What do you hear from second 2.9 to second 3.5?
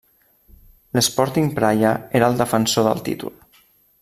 títol.